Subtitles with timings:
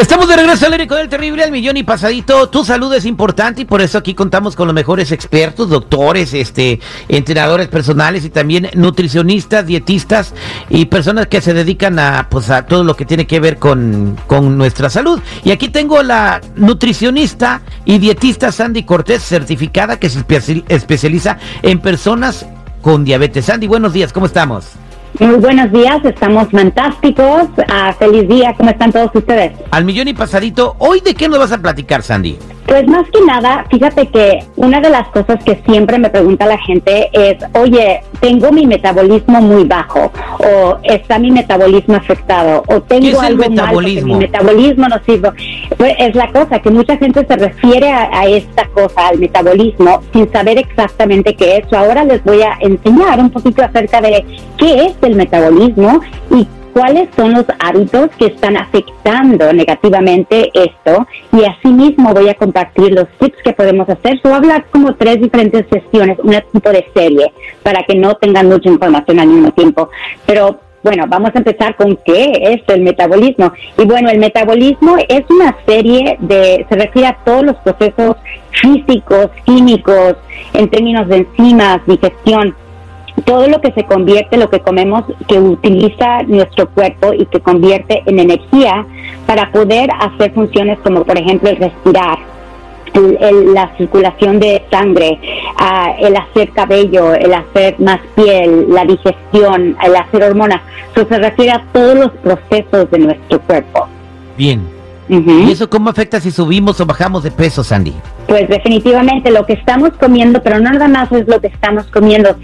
[0.00, 2.48] Estamos de regreso al Erico del Terrible, al millón y pasadito.
[2.48, 6.80] Tu salud es importante y por eso aquí contamos con los mejores expertos, doctores, este,
[7.06, 10.32] entrenadores personales y también nutricionistas, dietistas
[10.70, 14.16] y personas que se dedican a, pues, a todo lo que tiene que ver con,
[14.26, 15.20] con nuestra salud.
[15.44, 20.24] Y aquí tengo la nutricionista y dietista Sandy Cortés, certificada que se
[20.70, 22.46] especializa en personas
[22.80, 23.44] con diabetes.
[23.44, 24.64] Sandy, buenos días, ¿cómo estamos?
[25.20, 27.48] Muy buenos días, estamos fantásticos.
[27.68, 29.52] Ah, feliz día, ¿cómo están todos ustedes?
[29.70, 32.38] Al millón y pasadito, ¿hoy de qué nos vas a platicar, Sandy?
[32.66, 36.58] Pues más que nada, fíjate que una de las cosas que siempre me pregunta la
[36.58, 43.02] gente es, oye, tengo mi metabolismo muy bajo, o está mi metabolismo afectado, o tengo
[43.02, 44.08] ¿Qué es algo el metabolismo?
[44.08, 45.30] mal, mi metabolismo no sirve.
[45.76, 50.00] Pues es la cosa, que mucha gente se refiere a, a, esta cosa, al metabolismo,
[50.12, 51.72] sin saber exactamente qué es.
[51.72, 54.24] Ahora les voy a enseñar un poquito acerca de
[54.56, 56.00] qué es el metabolismo
[56.30, 62.92] y cuáles son los hábitos que están afectando negativamente esto y asimismo voy a compartir
[62.92, 64.20] los tips que podemos hacer.
[64.24, 67.32] a hablar como tres diferentes sesiones, un tipo de serie,
[67.62, 69.90] para que no tengan mucha información al mismo tiempo.
[70.26, 73.52] Pero bueno, vamos a empezar con qué es el metabolismo.
[73.76, 78.16] Y bueno, el metabolismo es una serie de, se refiere a todos los procesos
[78.50, 80.16] físicos, químicos,
[80.54, 82.54] en términos de enzimas, digestión,
[83.22, 88.02] todo lo que se convierte, lo que comemos, que utiliza nuestro cuerpo y que convierte
[88.06, 88.86] en energía
[89.26, 92.18] para poder hacer funciones como por ejemplo el respirar,
[92.94, 95.18] la circulación de sangre,
[95.60, 100.60] uh, el hacer cabello, el hacer más piel, la digestión, el hacer hormonas.
[100.94, 103.86] Eso se refiere a todos los procesos de nuestro cuerpo.
[104.36, 104.66] Bien,
[105.10, 107.92] ¿Y eso cómo afecta si subimos o bajamos de peso, Sandy?
[108.28, 112.36] Pues definitivamente lo que estamos comiendo, pero no nada más es lo que estamos comiendo,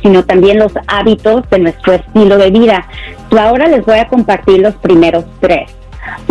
[0.00, 2.86] sino también los hábitos de nuestro estilo de vida.
[3.30, 5.70] Yo ahora les voy a compartir los primeros tres.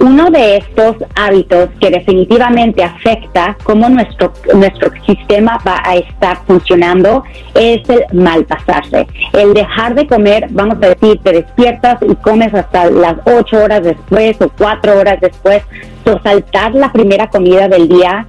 [0.00, 7.24] Uno de estos hábitos que definitivamente afecta cómo nuestro, nuestro sistema va a estar funcionando
[7.54, 9.06] es el malpasarse.
[9.32, 13.82] El dejar de comer, vamos a decir, te despiertas y comes hasta las ocho horas
[13.82, 15.62] después o cuatro horas después,
[16.04, 18.26] o saltar la primera comida del día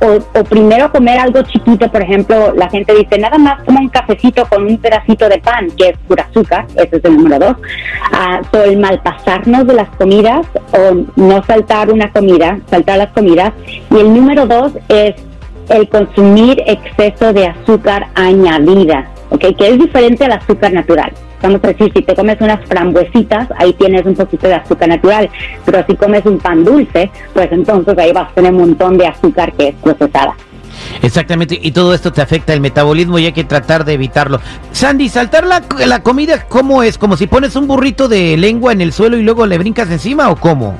[0.00, 4.46] o, primero comer algo chiquito, por ejemplo, la gente dice, nada más como un cafecito
[4.46, 7.56] con un pedacito de pan, que es pura azúcar, ese es el número dos.
[8.12, 13.52] Uh, el malpasarnos de las comidas o no saltar una comida, saltar las comidas.
[13.90, 15.14] Y el número dos es
[15.68, 19.56] el consumir exceso de azúcar añadida, ¿ok?
[19.56, 21.12] Que es diferente al azúcar natural
[21.42, 25.28] vamos a decir, si te comes unas frambuesitas, ahí tienes un poquito de azúcar natural,
[25.64, 29.06] pero si comes un pan dulce, pues entonces ahí vas a tener un montón de
[29.06, 30.34] azúcar que es procesada.
[31.02, 34.40] Exactamente, y todo esto te afecta el metabolismo y hay que tratar de evitarlo.
[34.72, 36.98] Sandy, saltar la, la comida, ¿cómo es?
[36.98, 40.30] ¿Como si pones un burrito de lengua en el suelo y luego le brincas encima
[40.30, 40.78] o cómo?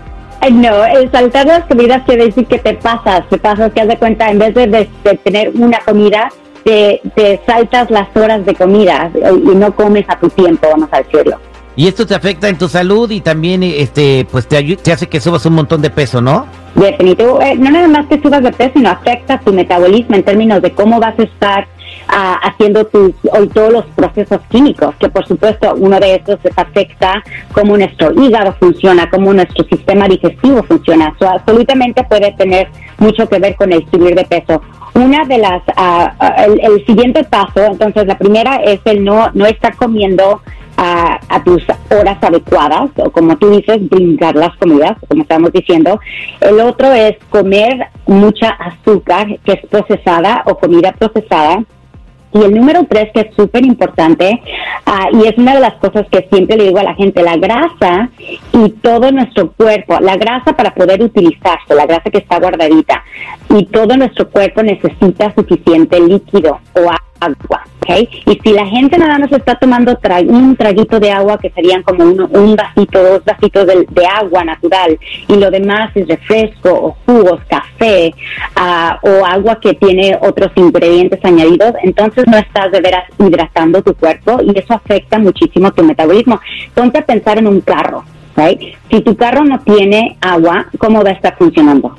[0.52, 3.96] No, el saltar las comidas quiere decir que te pasas, te pasas, que haz de
[3.96, 6.28] cuenta, en vez de, de tener una comida,
[6.66, 11.38] te, saltas las horas de comida y no comes a tu tiempo, vamos a decirlo.
[11.76, 15.20] Y esto te afecta en tu salud y también este pues te, te hace que
[15.20, 16.46] subas un montón de peso, ¿no?
[16.74, 20.60] Definitivo, eh, no nada más que subas de peso, sino afecta tu metabolismo en términos
[20.60, 21.68] de cómo vas a estar
[22.08, 27.22] ah, haciendo tus, hoy todos los procesos químicos, que por supuesto uno de estos afecta
[27.52, 31.14] cómo nuestro hígado funciona, cómo nuestro sistema digestivo funciona.
[31.14, 32.68] Eso absolutamente puede tener
[32.98, 34.60] mucho que ver con el subir de peso.
[34.96, 39.76] Una de las, uh, el, siguiente paso, entonces la primera es el no, no estar
[39.76, 40.40] comiendo
[40.78, 46.00] a, a, tus horas adecuadas, o como tú dices, brincar las comidas, como estamos diciendo.
[46.40, 51.62] El otro es comer mucha azúcar que es procesada o comida procesada.
[52.36, 54.42] Y el número tres, que es súper importante,
[54.86, 57.36] uh, y es una de las cosas que siempre le digo a la gente, la
[57.36, 58.10] grasa
[58.52, 63.02] y todo nuestro cuerpo, la grasa para poder utilizarse, la grasa que está guardadita,
[63.48, 66.90] y todo nuestro cuerpo necesita suficiente líquido o
[67.20, 67.75] agua.
[67.88, 69.96] Y si la gente nada más está tomando
[70.28, 74.98] un traguito de agua, que serían como un vasito, dos vasitos de, agua natural,
[75.28, 78.14] y lo demás es refresco o jugos, café
[78.56, 83.94] uh, o agua que tiene otros ingredientes añadidos, entonces no estás de veras hidratando tu
[83.94, 86.40] cuerpo y eso afecta muchísimo tu metabolismo.
[86.74, 88.04] Ponte a pensar en un carro.
[88.90, 91.96] Si tu carro no tiene agua, ¿cómo va a estar funcionando?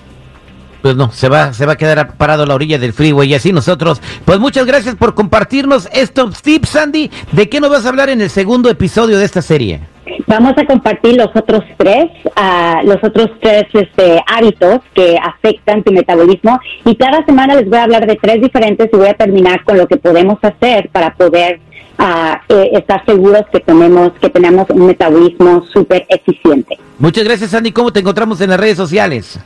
[0.82, 3.36] Pues no, se va, se va a quedar parado a la orilla del freeway y
[3.36, 4.02] así nosotros.
[4.26, 7.12] Pues muchas gracias por compartirnos estos tips, Sandy.
[7.32, 9.82] ¿De qué nos vas a hablar en el segundo episodio de esta serie?
[10.26, 15.92] Vamos a compartir los otros tres, uh, los otros tres este, hábitos que afectan tu
[15.92, 19.64] metabolismo y cada semana les voy a hablar de tres diferentes y voy a terminar
[19.64, 21.60] con lo que podemos hacer para poder
[21.98, 26.78] a eh, estar seguros que tenemos, que tenemos un metabolismo súper eficiente.
[27.00, 27.72] Muchas gracias, Sandy.
[27.72, 29.40] ¿Cómo te encontramos en las redes sociales?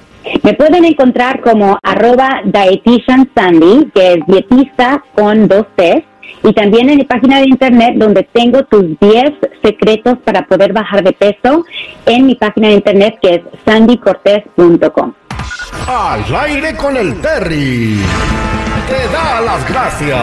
[0.43, 6.03] Me pueden encontrar como arroba dietitian Sandy, que es dietista con dos T's,
[6.43, 9.33] y también en mi página de internet donde tengo tus 10
[9.63, 11.63] secretos para poder bajar de peso
[12.07, 15.13] en mi página de internet que es sandycortez.com.
[15.87, 17.99] Al aire con el Terry.
[18.87, 20.19] Te da las gracias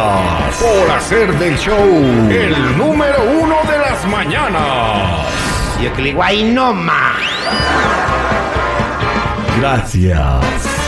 [0.60, 1.86] por hacer del show
[2.28, 5.26] el número uno de las mañanas.
[5.80, 8.07] Yo que le digo, ahí no más.
[9.60, 10.87] Gracias.